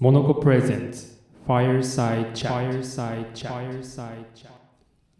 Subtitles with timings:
[0.00, 4.48] モノコプレゼンツファイルサイチャファイルサイチャファイルサイチャ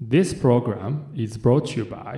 [0.00, 2.14] This program is イア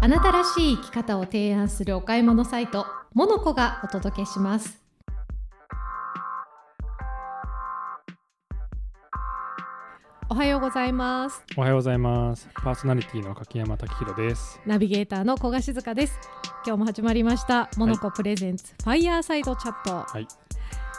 [0.00, 4.87] あなたらしい生き方を提案するお買い物サイトモノコがお届けします。
[10.30, 11.42] おはようございます。
[11.56, 12.50] おはようございます。
[12.54, 14.60] パーソナリティの柿山滝弘です。
[14.66, 16.20] ナビゲーターの古賀静香です。
[16.66, 17.70] 今日も始まりました。
[17.78, 20.28] モノコプレゼンツ、ファイヤーサイドチャット、はい。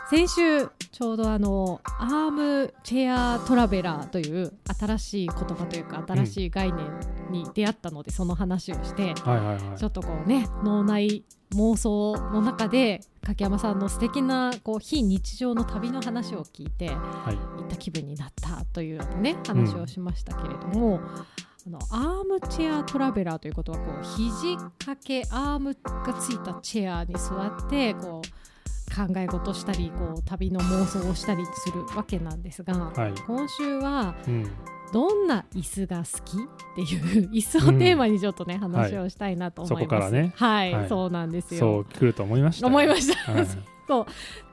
[0.09, 6.85] 先週ちょうどあのアームチェアトラベラーという新しい言葉というか新しい概念
[7.29, 17.35] に出会ったので、その話をしてちょっとこうね脳内妄想の中で柿山さんの素敵なこう非日常の旅の話を聞いてはい。
[17.59, 20.99] 行った気分になったというようなね話をしましたけれども、
[21.67, 28.48] あのアームチェアトラベラーということはこう肘掛けアームがついたチェアに座ってこう
[28.89, 34.51] 考え事したりこう旅の妄想をしたりするわけなんですが、はい今週はうん
[34.91, 36.45] どんな椅子が好きっ
[36.75, 39.83] ていう椅子をテーマにちょっとね、話をしたいなと思います。
[39.83, 41.59] そこからねはい、はいそうなんですよ。
[41.59, 42.69] そう来ると思いましたよ。
[42.69, 43.31] 思いました。
[43.31, 43.47] はい
[43.87, 44.05] そう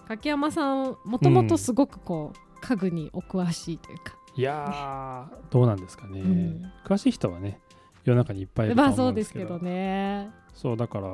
[0.08, 7.58] 柿山さんもともとすごくこう、家具にお詳しいというか、いやーどうなんですかね、うん詳しい人はね
[8.04, 10.30] 世の中にいっぱいいるとまあ思そううんでけですすけど,、どね。
[10.54, 11.12] そうだから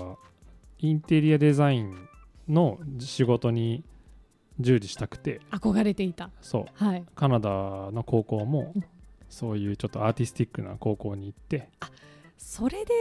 [0.78, 2.08] インテリアデザイン
[2.48, 3.84] の仕事に
[4.60, 6.30] 従事したくて憧れていた。
[6.40, 7.04] そうはい。
[7.14, 8.84] カナダの高校もうん
[9.28, 11.70] そういうちょっとアーティスティックな高校に行って
[12.36, 12.92] それで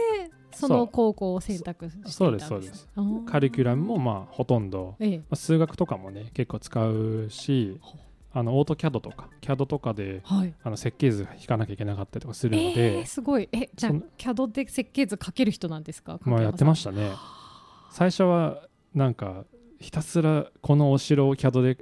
[0.50, 2.16] その高校を選択していたんです。
[2.16, 2.88] そうですそうです
[3.26, 7.78] カリキュラムもまあほとんど、ええまあ、数学とかもね結構使うし
[8.32, 10.54] あのオートキャドとか CAD とかではい。
[10.62, 13.46] あの設計図引かなきゃいけなかったりとかするのえで、ー、すごい。
[13.52, 16.18] え、じゃあその CAD で設計図書ける人なんですか？
[16.22, 17.10] まあやってましたね
[17.90, 18.62] 最初は
[18.94, 19.44] なんか
[19.82, 21.78] ひたすらこのお城を CAD で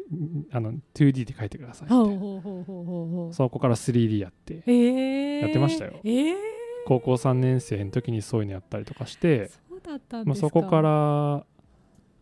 [0.53, 1.89] あの 2D で描いてください。
[1.89, 4.62] そこから 3D やって。
[4.67, 6.01] えー、やってましたよ。
[6.02, 6.34] えー、
[6.86, 9.51] 高校3年生の時にそういうのやったりとかして、
[10.24, 10.34] まあ。
[10.34, 11.45] そこから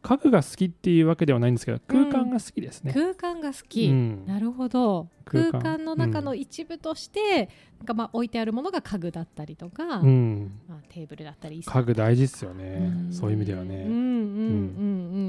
[0.02, 3.86] 家具が好きっていうわけではないんですけど空間が好きですね、空間が好き。
[3.86, 4.26] うん。
[4.26, 5.08] なるほど。
[5.24, 13.12] 空空間間の中の一部として、なんかまあ置いてあるものが家具だったりとか、うん、まあ、テーブルだったり家具大事ですよね、うん。
[13.12, 13.96] そういう意味ではね、うんうんうん。
[13.96, 14.54] う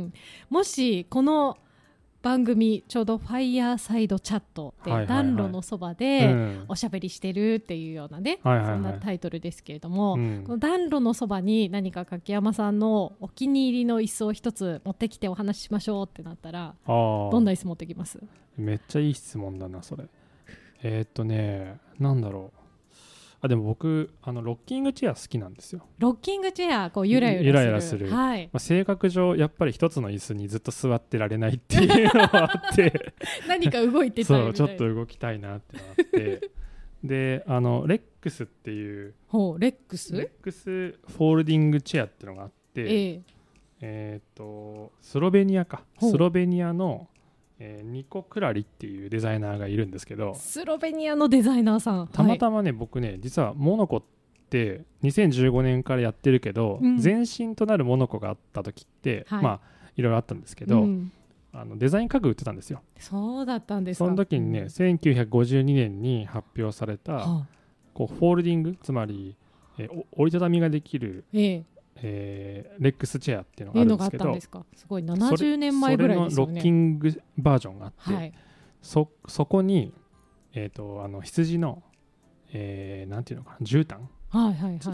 [0.05, 0.13] ん。
[0.49, 1.57] もしこの
[2.21, 6.65] 番組ちょうど「ファイヤーサイドチャット」で暖炉のそばうでん。
[6.67, 10.43] おしゃべりしてるっていうようなね、そんなタイトルですけれども、うん。
[10.45, 18.19] この暖炉のそばに何か柿山さんのお気に入りの椅子を一つ持ってきてお話ししましょうってなったらどんな椅子持ってきます？
[18.57, 20.03] めっちゃいい質問だなそれ。
[20.83, 22.58] えー、っとねなんだろう
[23.41, 28.09] あでも僕あのロッキングチェア好きなんですよ、ロッキングチェアこうゆらゆらする。
[28.09, 33.13] はい、まあ、性格上やっぱり一つの椅子にずっと座ってられないっていうのはあって。
[33.47, 36.51] 何か動いてたいそうちょっと動きたいなってのがあって。
[37.01, 40.13] であのレックスっていうほうレックス？
[40.13, 42.81] レックスフォールディングチェアっていうのがあって。
[42.81, 43.21] ええ。
[43.81, 45.83] えー、とスロベニアか。
[46.01, 47.07] スロベニアの、
[47.59, 52.07] えーニコ・クラリっていうデザイナーがいるんですけどスロベニアのデザイナーさん。
[52.07, 54.03] たまたまね、僕ね実はモノコっ
[54.49, 57.01] て2015年からやってるけど、うん。
[57.01, 59.43] 前身となるモノコがあった時って、はい。
[59.43, 59.59] まあ
[59.97, 61.11] いろいろあったんですけど、はいうん。
[61.51, 62.81] あのデザイン家具売ってたんですよ。
[62.97, 64.05] そうだったんですか。
[64.05, 67.47] その時にね、1952年に発表されたはあ。
[67.93, 69.35] こうフォールディングつまり、
[69.77, 71.63] え折りたたみができる、ええ
[72.01, 74.65] えーレックスチェアっていうのがあるんですけどたんですか？
[74.75, 75.03] すごい。
[75.03, 76.47] 70年前ぐらいですよね。
[76.47, 78.33] それのロッキングバージョンがあって、はい。
[78.81, 79.93] そそこに、
[80.53, 81.83] えー、とあの羊の、
[82.53, 83.97] えーなんていうのかな絨毯、
[84.29, 84.79] はいはいはい。
[84.79, 84.89] ち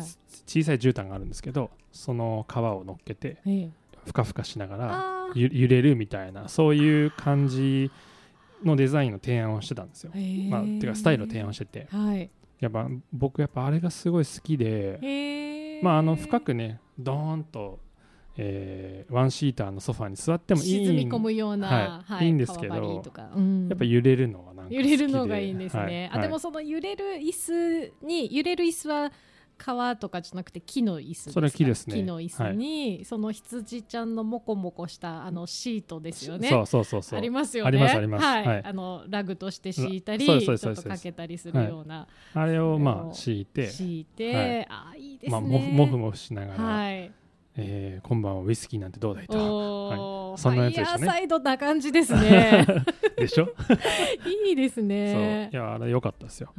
[0.62, 3.70] 小さい絨毯があるんですけどその皮を乗っけてええ。
[4.06, 5.06] ふかふかしながら
[5.36, 7.92] 揺れるみたいなそういう感じ
[8.64, 10.12] のデザインの提案をしてたんですよ。
[10.14, 10.50] へえ。
[10.50, 11.88] まあ、てかスタイルを提案してて。
[11.92, 12.30] はい。
[12.60, 17.80] やっぱ僕やっぱあれがすごい好きで、へえまあ、あの深くねドーンと、
[18.38, 23.04] えーワンシーターのソファーに座ってもいい沈み込むような、はいいいんですけど
[23.36, 23.68] うん。
[23.70, 26.20] やっぱ揺れるのはなんか揺れるのがいいんですね、はい。
[26.20, 29.12] あでもその揺れる椅子に揺れる椅子は
[29.58, 31.96] 革とかじゃなくて木の椅子それは木ですね。
[31.96, 36.50] 木の椅子に、その羊ちゃんのモコモコしたあのシートですよね。
[36.50, 37.20] そうそうそうそう。
[37.20, 37.68] ありますよね。
[37.68, 38.24] ありますあります。
[38.26, 38.46] はい。
[38.48, 38.64] はい。
[38.66, 44.68] あのラグとして敷いたりちょっとかけたりするような、あれをまあ敷いて、敷いて、はい。
[44.70, 47.12] あいいですね、まあ、もふもふもふしながら、はい。
[47.58, 49.38] えー今晩はウイスキーなんてどうだいと。
[49.38, 50.38] おー。
[50.38, 51.08] そんなやつでしたね。
[51.08, 52.66] サイドな感じですね。
[53.18, 53.48] でしょ？
[54.48, 54.84] いいですそう。
[54.86, 56.52] ねいやあれ良かったですよ。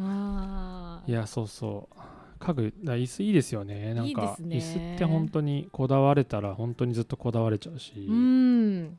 [1.06, 1.96] いやそうそう
[2.38, 8.98] 家具椅子いいですよねなんか椅子って本当にこだわれたら本当にずっとこだわれちゃうし、うん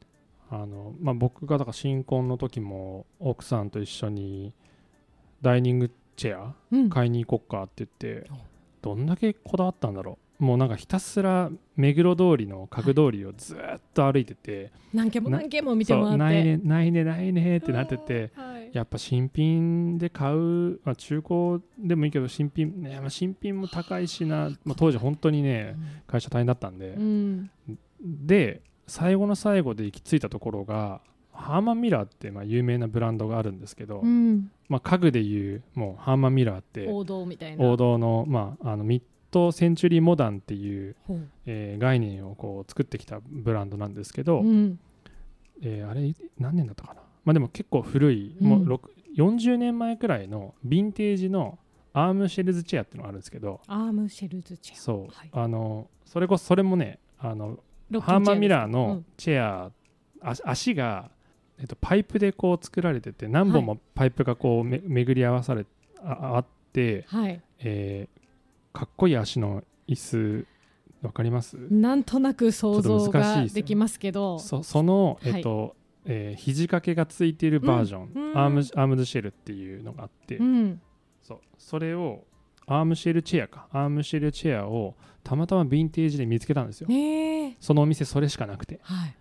[0.50, 4.54] あのまあ、僕がだから新婚の時も奥さんと一緒に
[5.42, 6.56] ダイニングチェア
[6.89, 8.30] 買いに行こっかって言って
[8.81, 16.16] どんだけこだわったんだろうもうなんかひたすら目黒通りの家具通りをずーっと歩いてて、何件もな何件も見てそもらって。
[16.16, 18.69] うないねないねないねってなっててはい。
[18.74, 25.75] やっぱ新品で買う、まあ、中古でもいいけど新品、ねまあ、新品も高いしな、まあ、当時本当にね
[26.06, 27.50] 会社大変だったんで、うん。
[28.04, 31.01] で最後の最後で行き着いたところが
[31.31, 34.51] ハーマンミラーってまあ有名なブランドがあるんですけど、うん。
[34.69, 37.66] まあ、家具でいうもうハーマンミラーって王道みたいな。
[37.66, 40.95] 王道の,、まあ、あのミッドセンチュリーモダンっていう、
[41.45, 44.79] えー概念をこう作ってきたブランドなんですけど、うん。
[45.62, 51.57] えーあれ何年だったかな、まあ、でも結構古い、もううんろく40年前くらいのヴィンテージの
[51.94, 54.77] アームシェルズチェアっていうのがあるんですけどアームシェルズチェア。
[54.77, 55.29] そう、はい。
[55.31, 57.57] あのそれこそそれもねあの
[58.00, 59.71] ハーマンミラーのチェア、
[60.21, 61.09] あ足が、
[61.57, 65.65] えっと、パイプでこう作られてて何本もパイプがこうめ巡り合わされ
[66.03, 67.41] ああって、はい。
[67.59, 68.17] えー
[68.77, 70.45] かっこいい足の椅子
[71.01, 71.57] わかります？
[71.71, 74.38] なんとなく想像ができますけど。
[74.38, 75.75] そその、はいえっと
[76.06, 78.31] えー肘掛けがついているバージョン、うん。
[78.31, 80.79] うんアームアームズシェルっていうのがあって、うん。
[81.24, 81.39] そう。
[81.57, 82.25] それを
[82.68, 83.68] アームシェルチェアか。
[83.71, 84.94] アームシェルチェアを
[85.24, 86.88] たまたまヴィンテージで見つけたんですよ。
[86.88, 88.79] ねえそのお店それしかなくて。
[88.83, 89.15] はい。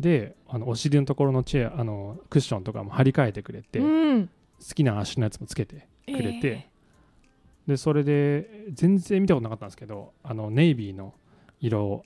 [0.00, 4.26] であのお尻のところのチェアあのクッションとかも張り替えてくれて、うん。
[4.26, 4.30] 好
[4.74, 6.67] きな足のやつもつけてくれて、え
[7.68, 11.14] でそれで全然見たことなかったんですけどあのネイビーの
[11.60, 12.02] 色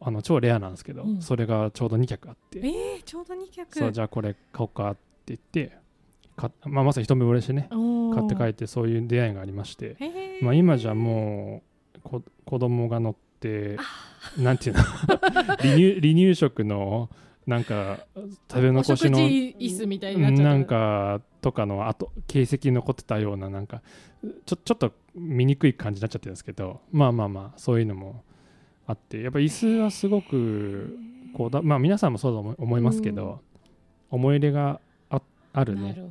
[0.00, 1.22] あの超レアなんですけど、うん。
[1.22, 3.78] それがちょうど2脚あって、ええちょうど2脚。
[3.78, 5.76] そうじゃあこれ買おうかって言って
[6.36, 7.68] か、まあ、まさに一目惚れしてね
[8.14, 11.62] 買って帰っってそういう出会いがありまして、てまあ、今じゃも
[11.96, 13.76] うこ子供が乗って
[14.38, 14.82] なんていうの？
[15.58, 17.10] 離乳離乳食の
[17.46, 18.00] なんか
[18.50, 23.82] 食べお残しの椅子みたいにななんかとかのあと形跡に残ってたようななんか
[24.46, 28.24] ちょちょっと見にくい感じになっちゃってるんですけどまあまあまあそういうのも
[28.86, 30.98] あってやっぱ椅子はすごく
[31.34, 33.40] こうだまあ皆さんもそうだと思いますけど、
[34.10, 35.20] 思い入れがあ
[35.52, 36.02] あるね、なる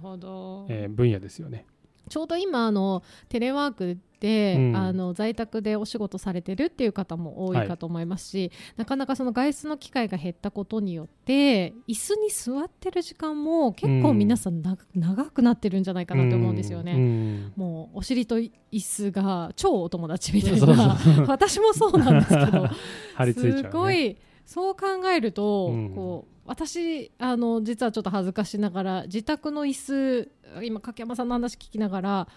[0.70, 1.66] えー分野ですよね。
[2.10, 4.76] ちょうど今あのテレワークで、うん。
[4.76, 16.94] あの在宅でお仕事されてるっていう方も多いかと思いますし、なかなかその外出の機会が減ったことによって椅子に座ってる時間も結構皆さんな、長くなってるんじゃないかなと思うんですよね。
[16.94, 17.54] うん。
[17.56, 20.98] もうお尻と椅子が超お友達みたいな。
[21.28, 25.90] 私もそうなんですけど すごいそう考えると、うん。
[25.94, 30.32] こう私あの実はちょっと恥ずかしながら自宅の椅子
[30.64, 32.28] 今柿山さんの話聞きながら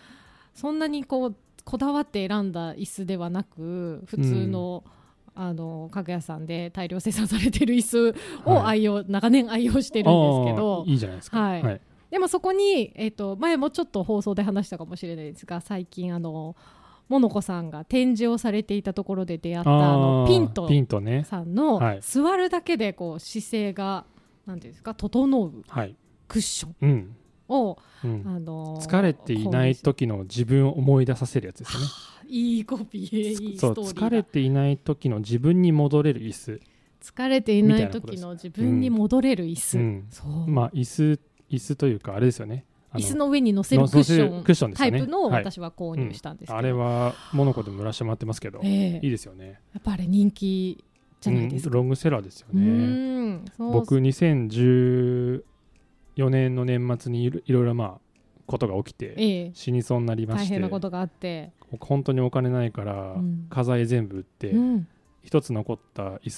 [0.54, 4.84] そんなにこうこだわって選んだ椅子ではなく普通の、
[5.34, 8.14] あの家具屋さんで大量生産されてる椅子
[8.44, 11.40] をはい愛用、長年愛用してるんですけどいいじゃないですか。
[11.40, 16.56] はいはいでもそこに、えっと前もちょっと放送で話したかもしれないですが最近あの
[17.08, 21.24] モノコさんが展示をされていたところで出会ったあのーピントピントね。
[21.24, 24.06] さんの、はい座るだけでこう姿勢が
[24.46, 25.94] なんていうんですか整うはい。
[26.26, 27.16] クッションうん。
[27.48, 28.22] を、うん。
[28.26, 31.84] あのー疲れていない時の自分を思い出させるやつですね。
[32.28, 36.60] いいコピーいいそうストーリーだ疲れていない時の自分に戻れる椅子、
[37.02, 40.06] 疲れていない時の自分に戻れる椅子、うん。
[40.10, 42.64] そう、まあ椅子椅子というかあれですよね。
[42.90, 45.44] あ椅子の上に乗せるのクッションタイプのはい。
[45.44, 49.06] 私は購入したんですけど、あれはモノコでも売らせてもらってますけど、ええ。
[49.06, 49.60] いいですよね。
[49.72, 50.84] やっぱあれ人気
[51.20, 51.74] じゃないですか、うん。
[51.74, 53.86] ロングセラーですようねんそ
[56.18, 58.08] う僕2014年の年末にいろいろまあ
[58.46, 59.50] ことが起きてええ。
[59.54, 63.46] 死にそうになりま大して変なことがあって、本当にお金ないからうん。
[63.48, 64.88] 家財全部売ってうん。
[65.22, 66.30] 一つ残った椅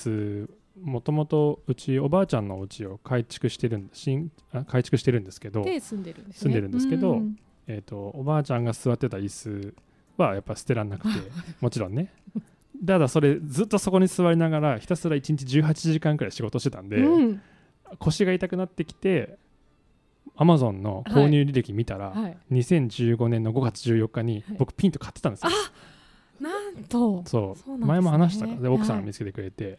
[0.46, 0.50] 子
[0.82, 6.42] もともとうちおばあちゃんのお家を改築してるん新あ改築してるんですけど、で住んでるんですね。
[6.42, 7.38] 住んでるんですけどうん。
[7.66, 9.74] えー、とおばあちゃんが座ってた椅子
[10.16, 11.20] はやっぱ捨てらんなくて
[11.60, 12.12] もちろんね。
[12.84, 17.42] ただそれずっとそこに座りながらひたすら1日18時間くらい仕事してたんで、うん。
[17.98, 19.38] 腰が痛くなってきて
[20.36, 24.56] アマゾンの購入履歴見たら、はい、2015年の5月14日にはい。
[24.58, 25.50] 僕ピンと買ってたんですよ、
[26.40, 27.22] なんと。
[27.26, 27.58] そう。
[27.58, 27.86] そうなんですね。
[27.86, 29.78] 前も話したからで奥さんはいが見つけてくれて、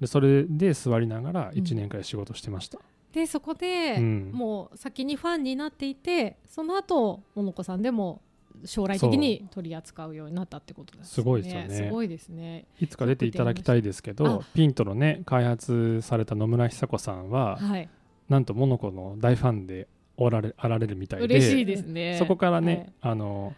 [0.00, 2.78] でそれで座りながらうん1年くらい仕事してました、
[3.12, 4.30] でそこで、うん。
[4.32, 8.20] もう先にファンになっていてその後ももこさんでも
[8.64, 11.14] 将来的に取り扱うようになったってことですね。
[11.14, 11.76] すごいですよね。
[11.76, 12.66] すごいですね。
[12.80, 17.88] いつか出ていただきたいですけあどピントのね開発された野村久子さんは、はい
[18.28, 22.16] なんとモノコの大ファンでおられあられるみたいで嬉しいですね。
[22.18, 23.12] そこからね、はい。
[23.12, 23.54] あの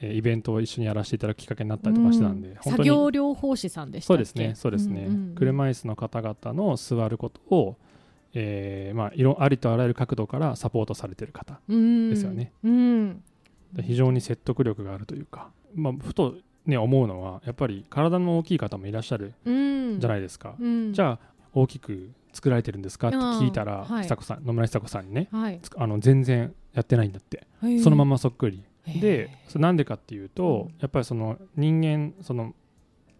[0.00, 2.56] えーイベントを一緒にやらせていただくきっかけになったりとかしてたんで、うん。
[2.56, 4.24] 作業療法士さんでしたっけ？
[4.24, 5.34] そうですねそうですね、んうんうん。
[5.36, 7.76] 車椅子の方々の座ることを、
[8.34, 12.52] えーまあ、いろありとあらゆる角度からサポートされてる方うんですよね。
[12.64, 13.22] うん。
[13.74, 16.34] で非常に説得力があるというか、まあ、ふと、
[16.66, 20.00] ね、思うのはやっぱり体の大きい方もいらっしゃるうん。
[20.00, 20.92] じゃないですか、うん。
[20.92, 21.18] じゃあ
[21.52, 23.08] 大きく作られてるんですか？
[23.08, 24.02] って聞いたら、はい。
[24.02, 25.60] 久子さん野村久子さんにねはい。
[25.62, 27.46] つあの全然やってないんだって、
[27.82, 28.64] そのままそっくり。
[29.00, 30.74] でなんでかっていうと、うん。
[30.80, 32.54] やっぱりその人間その、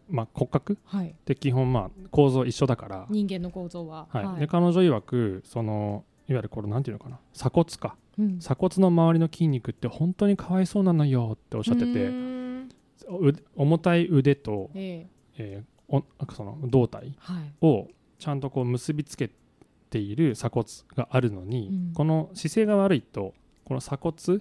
[0.09, 1.11] まあ、骨格はい。
[1.11, 4.09] って基本まあ構造一緒だから、人間の構造は。
[4.11, 4.41] はい。
[4.41, 7.19] で彼女曰くそのいわゆるこれなんていうのかな？
[7.35, 7.97] 鎖骨か。
[8.19, 8.39] うん。
[8.39, 15.07] 鎖骨の周りの筋肉って本当にかわいそうなのよっておっしゃってうて重たい腕と、ええ。
[15.39, 16.03] えーお
[16.33, 17.53] その胴体はい。
[17.61, 17.87] を
[18.23, 19.31] ちゃんとこう結びつけ
[19.91, 21.93] ている鎖骨があるのに、うん。
[21.93, 24.41] この姿勢が悪いとこの鎖骨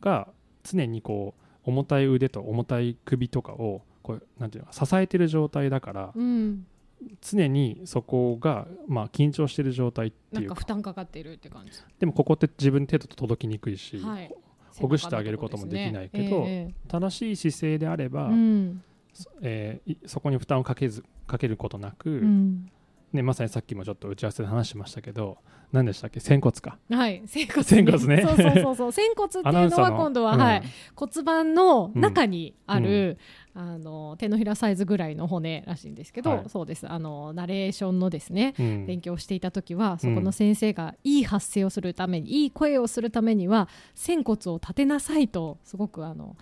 [0.00, 0.28] が
[0.62, 6.66] 常にこう重たい腕と重たい首とかをこうなんていうのか支えてる状態だから、うん。
[7.20, 11.72] 常にそこが、まあ、緊張してる状態ってないうか負担かかってるって感じ。
[11.98, 14.32] でもここって自分手と届きにくいし、はい。
[14.78, 18.82] ほぐしてあげることもできないけどええ正しい姿勢であれば、うん。
[19.42, 22.70] えーいそこに負担をかけずかけることなく、うん
[23.12, 25.38] ね、まさにさっきもちょっと打ち合わせで話しましたけど
[25.70, 26.20] 何でしたっけ？
[26.20, 26.78] 仙骨か。
[26.90, 28.20] はい仙骨仙骨ね。
[28.26, 28.92] そうそうそうそう。
[28.92, 30.40] 仙骨っていうのは今度は、うん。
[30.40, 30.62] はい、
[30.94, 33.18] 骨盤の中にある、
[33.54, 36.44] あの手のひらサイズぐらいの骨らしいんですけど、はい。
[36.48, 36.86] そうです。
[36.86, 38.86] あのナレーションのですねうん。
[38.86, 46.36] 勉強をしていた時はそこの先生がいい発声をするために、いい声をするためには仙骨を立てなさいとすごくあの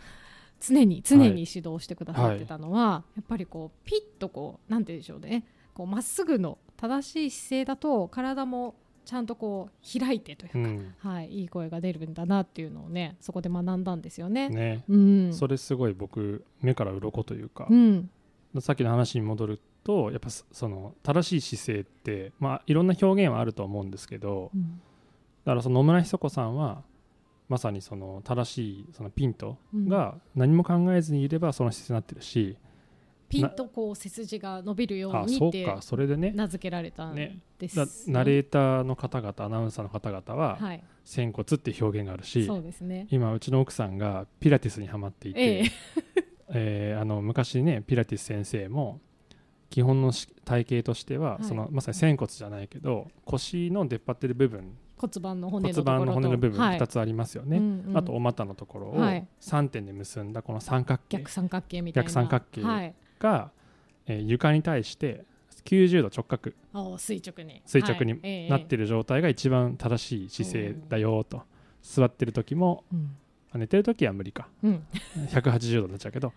[0.60, 5.44] 常に常に指導してくださってたのは、やっぱりこうピッとこうなんて言うんでしょうね
[5.80, 8.74] こうまっすぐの正しい姿勢だと体も
[9.06, 10.94] ちゃんとこう開いてというか、うん。
[10.98, 14.50] はい、いい声が出るんだなっていうのをねそこで学んだんですよね。
[14.50, 14.84] ね。
[14.90, 18.10] うん、それすごい僕目から鱗というかう、ん。
[18.60, 24.82] さっきの話に戻るとやっぱそその正しい姿勢って、まあ、いろんな表現はあると思うんですけどうん。
[25.46, 26.82] だからその野村久子さんは
[27.48, 29.56] まさにその正しいそのピント
[29.88, 32.58] が何も考えずにいればその姿勢になってるし、
[33.30, 36.32] ピンとこう背筋が伸びるよあうにってそうかそれでね。
[36.34, 43.06] 名付けられたんねです、だナレーターの方々アナウンサーの方々ははい、仙骨って表現があるし、そうですね。
[43.10, 45.70] 今うちの奥さんがピラティスにはまっていて、ええ。
[46.52, 49.00] えーあの昔ねピラティス先生も
[49.68, 51.44] 基本のし体型としては、はい。
[51.44, 56.78] そのまさに仙骨じゃないけど腰の出っ張ってる部分骨盤の骨の骨盤の骨の部分はい。
[56.78, 57.96] 2つありますよね、うんうん。
[57.96, 59.26] あとお股のところをはい。
[59.40, 61.18] 3点で結んだこの三角形。
[61.18, 62.04] 逆三角形みたいな。
[62.04, 62.62] 逆三角形。
[62.62, 63.52] はい、が、
[64.06, 65.24] えー床に対して
[65.64, 66.52] 90度直角。
[66.74, 67.62] お垂直に。
[67.66, 71.42] 垂直になってる状態が一番正しい姿勢だよと、
[71.82, 72.84] 座ってる時も
[73.54, 74.48] 寝てる時は無理か。
[74.64, 74.86] うん。
[75.28, 76.32] 180度になっちゃうけど。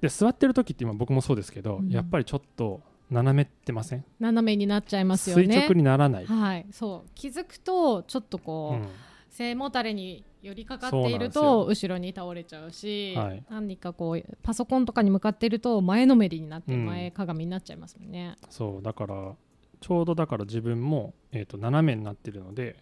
[0.00, 1.90] で座ってる時って今僕もそうですけど、うん。
[1.90, 2.80] やっぱりちょっと
[3.10, 5.44] 斜めってません、斜めになっちゃいますよね。
[5.44, 6.66] 垂直にならない、はい。
[6.70, 7.10] そう。
[7.14, 8.88] 気づくとちょっとこう、うん
[9.36, 13.44] 背もたれに寄りかかっていると後ろに倒れちゃうし、はい。
[13.50, 16.86] 何かこうパソコンとかに向かっていると前のめりになってうん。
[16.86, 19.34] 前かがみになっちゃいますもんね、そうだから
[19.80, 22.76] ちょうどだから自分も、えー、と斜めになってるので、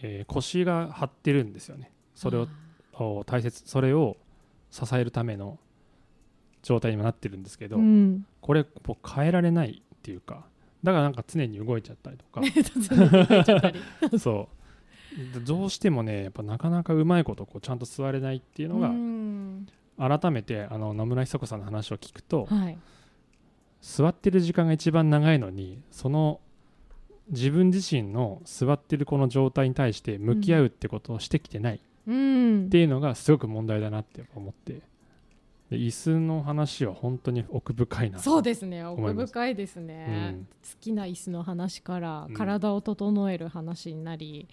[0.00, 1.92] えー腰が張ってるんですよね。
[2.14, 2.48] それを
[2.94, 4.16] お大切それを
[4.70, 5.58] 支えるための
[6.62, 10.46] 状態にもなってるんですけど、うん、これこう変えられないっていうか
[10.82, 12.40] だからなんか常に動いちゃったりとか。
[14.18, 14.63] そう
[15.46, 19.66] どうしてもねやっぱなかなかうまいことこうちゃんと座れないっていうのが、うん。
[19.96, 22.78] 改めてあの野村久子さんの話を聞くとはい。
[23.80, 26.40] 座ってる時間が一番長いのにその
[27.30, 31.76] 自分自身の座ってるこの状態に対して向き合うってことをしてきてない。
[31.76, 32.70] っうん。
[32.70, 34.82] ていうのがすごく問題だなって思って。
[35.70, 38.84] で椅子の話は本当に奥深いなそうですね。
[38.84, 40.44] 奥深いですね、うん。
[40.44, 40.46] 好
[40.80, 42.34] きな椅子の話からうん。
[42.34, 44.48] 体を整える話になり、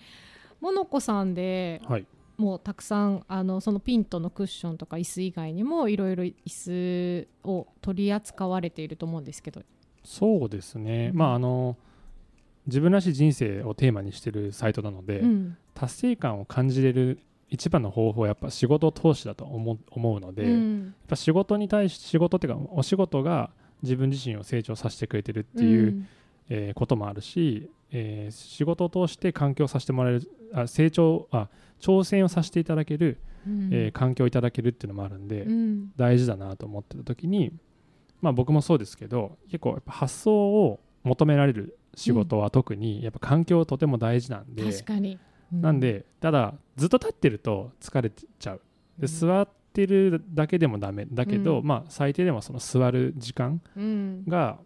[0.62, 2.06] モノコさんではい。
[2.38, 9.62] もうたくさんあのそのピントのクッションとか椅子以外にもいろいろ椅子を取り扱われていると思うんですけど、
[10.04, 11.18] そうですね、うん。
[11.20, 11.78] まああの
[12.66, 15.58] 自分らしい人生をテーマにしてるサイトなので、うん。
[15.74, 23.52] 達成感を感じれる一番の方法はやっぱ仕事を通しだと思う思うので、やっうんぱ仕事に対し仕事っていうかお仕事が
[23.84, 26.08] 自分自身を成長させてくれてるっていう、ん。
[26.50, 33.70] えーこともあるし、えー仕事を通して環境させてもらえるあ成長あ挑戦をさせていただける、うん。
[33.72, 35.92] えー環境をいただけるっていうのもあるんで、うん。
[35.96, 37.52] 大事だなと思ってた時に、
[38.22, 45.20] まあ、僕もそうですけど結構やっぱ発想を求められる仕事は特にやっぱ環境とても大事なんで、確かに、
[45.54, 48.62] うなんでただずっと立ってると疲れちゃう。
[49.00, 51.08] で座っってるだけでもダメ。
[51.10, 51.66] だけど、うん。
[51.66, 54.26] まあ最低でもその座る時間うん。
[54.28, 54.60] が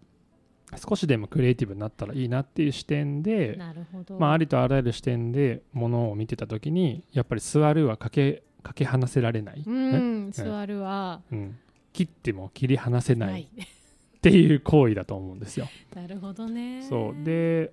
[0.77, 11.21] 少しでもクリエイティブになったらいいなっていう視点で、なるほど、まあ、ありとあらゆる視点でものを見てた時にやっぱり座るはかけかけ離せられない、うん座るは。
[11.31, 11.57] うん、
[11.93, 13.43] 切っても切り離せなない。
[13.43, 15.67] い っていう行為だと思うんですよ。
[15.93, 16.81] なるほどね。
[16.81, 17.23] そう。
[17.23, 17.71] で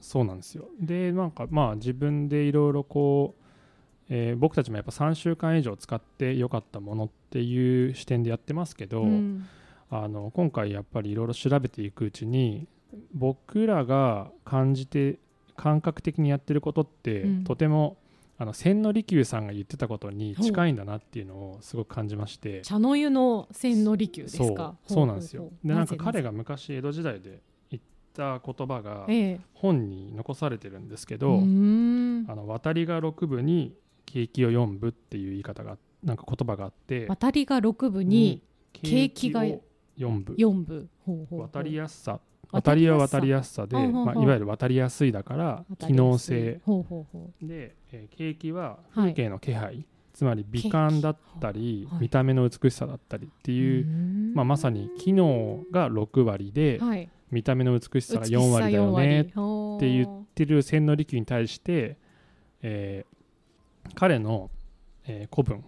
[0.00, 0.68] そうなんですよ。
[0.80, 3.42] でなんかまあ自分でいろいろこう、
[4.08, 9.46] えー僕たちもやっぱ3週間以上使ってよかったものっていう視点でやってますけど、うん
[9.90, 12.66] あの今回やっぱりいろいろ調べていくうちに
[13.12, 15.18] 僕らが感じて
[15.56, 17.98] 感覚的にやってることって、うん、とても
[18.38, 22.62] あの千利休さんが言ってたことに近いんだなっていうのをすごく感じまして。
[22.62, 24.76] 茶の湯の千利休ですか？
[24.86, 25.06] そう。
[25.06, 25.50] なんですよ。
[25.62, 27.82] でなんか彼が昔江戸時代で言っ
[28.14, 29.06] た言葉が
[29.52, 33.74] 本に残されてるんですけど「、あの渡りが6部に
[34.06, 38.42] 景気を4部」っていう言い方がなんか言葉があって渡りが6部に
[38.72, 39.42] 景気が、
[40.00, 40.34] 4部。
[40.34, 40.88] 4部。
[41.30, 42.20] 渡りやすさ。
[42.52, 46.60] 渡りは渡りやすさでまあ、いわゆる渡りやすいだから機能性。
[47.40, 59.32] で、えー、景気は風景の気配、はい、つまり美観だったり、はい、見た目の美しさだったりっていう、まあ、まさに機能が6割で、はい、見た目の美しさが4割だよねって
[59.88, 61.98] 言ってる千利休に対して、
[62.62, 64.50] えー、彼の、
[65.06, 65.64] えー、古文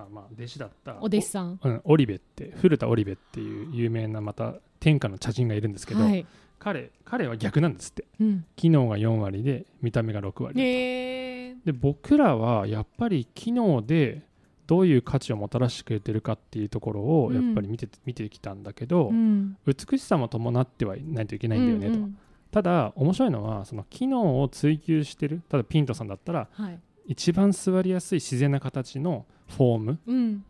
[0.00, 1.60] あ、まあ、弟子だったお弟子さん。
[1.62, 6.26] おうん、オリベって古田オリベっていう有名なまた天下の茶人がいるんですけど、はい。
[6.58, 8.04] 彼彼は逆なんですって。
[8.20, 8.44] うん。
[8.56, 11.54] 機能が4割で見た目が6割え。
[11.64, 14.22] で僕らはやっぱり機能で
[14.66, 19.56] どういう価値をもたらしてくれてるかっていうところをやっぱり見て,、見てきたんだけど、うん。
[19.66, 22.18] 美しさも伴ってはいないといけないんだよねと、うんうん。
[22.50, 26.78] ただ面白いのはその機能を追求してるただピントさんだったらはい。
[27.08, 29.98] 一番座りやすい自然な形のフォーム？
[30.06, 30.44] うん。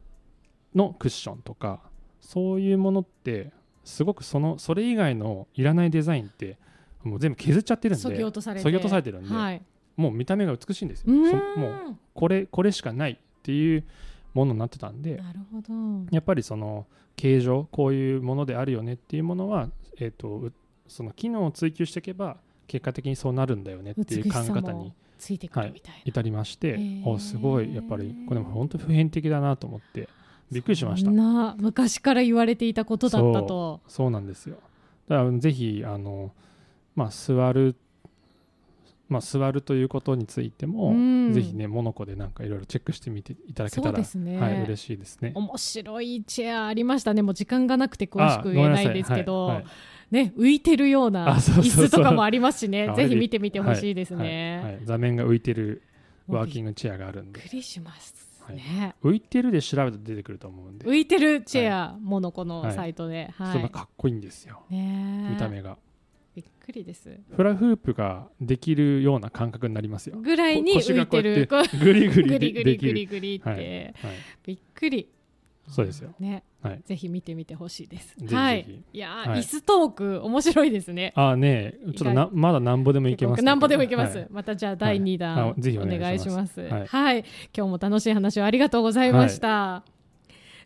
[0.75, 1.81] のクッションとか
[2.21, 3.53] そういうものって
[3.85, 6.59] すごくそのそれ以外のいらないデザインって
[7.03, 8.65] もう全部削っちゃってるんでそぎ落とされて。
[8.65, 9.63] 削ぎ落とされてるんではい。
[9.97, 11.13] もう見た目が美しいんですよ。
[11.57, 13.85] もうこれこれしかないっていう
[14.35, 15.75] ものになってたんでなるほど。
[16.11, 20.53] やっぱりその形状こういうものであるよねっていうものは、えー、とう
[20.87, 27.07] その機能を追求していけば結果的にそうなるんだよねっていう考え方についてくるみたいな、至りまして、ー。
[27.07, 30.09] おすごいやっぱりこれも本当普遍的だなと思って
[30.51, 31.11] びっくりしました。
[31.59, 33.81] 昔から言われていたことだったと。
[33.89, 34.57] そうなんですよ。
[35.09, 36.33] だからぜひあの、
[36.95, 37.77] まあ、座る
[39.09, 41.33] まあ、座るということについても、うん。
[41.33, 45.33] ぜひねモノコでなんかいろいろチェックしてみていただけたら、ね、はい、嬉しいですね。
[45.35, 47.23] 面白いチェアありましたね。
[47.23, 48.93] もう時間がなくて詳しく言えない。
[48.93, 49.65] ですけど、はいはい
[50.11, 52.89] ね浮いてるような椅子とかもありますしね。
[52.89, 54.79] あぜひ見てみてほしいですはいね、はい。
[54.85, 55.83] 座面が浮いてる
[56.29, 57.41] ワーキングチェアがあるんで。
[57.41, 63.53] びっくりしますね、浮いてるで調べたら出てくると思うんで、浮いてるチェア、モノコのはいサイトで、はい。
[63.53, 65.31] それがかっこいいんですよ、ねえ。
[65.33, 65.77] 見た目が。
[66.37, 67.19] びっくりです。
[67.35, 70.19] フラフープができるような感覚になりますよ。
[70.19, 71.49] ぐらいに浮いてる。
[71.83, 73.59] グリグリグでリグリグリグリって、はい。
[73.59, 73.95] はい、
[74.45, 75.09] びっくり
[75.69, 76.15] そうですよ。
[76.21, 76.81] ね、はい。
[76.85, 78.09] ぜひ見てみてほしいです。
[78.09, 78.35] ぜひぜひ。
[78.35, 78.85] はい。
[78.93, 79.41] いやー、はい。
[79.41, 81.13] 椅子トーク面白いですね。
[81.17, 83.47] ああねちょっとなまだなんぼでもいけますね。
[83.47, 84.27] なんぼでもいけます、はい。
[84.31, 85.51] またじゃあ第2弾、はい。
[85.51, 86.61] あぜひおお願いします。
[86.69, 87.25] はい、
[87.57, 89.83] 今日も楽しい話をありがとうございました、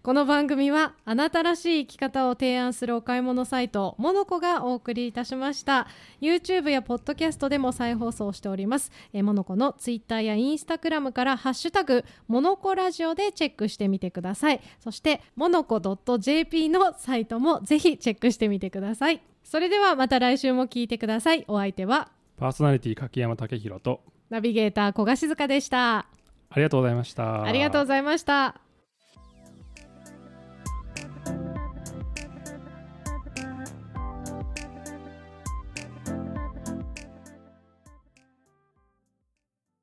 [0.02, 5.88] この番組はあなたらしい生き方を提案するお買い物サイトモノコがお送りいたしました。
[6.22, 8.90] YouTube やポッドキャストでも再放送しております。
[9.12, 14.62] えーモノコの Twitter や Instagram からハッシュタグモノコラジオでチェックしてみてください。
[14.78, 15.80] そしてモノコ
[16.18, 19.20] .jp のサイトもぜひチェックしてみてください。
[19.44, 21.44] それではまた来週も聞いてください。
[21.46, 22.08] お相手は
[22.38, 26.06] パーソナリティ柿山武宏とナビゲーター小賀静香でした。
[26.52, 27.44] ありがとうございました。
[27.44, 28.69] ありがとうございました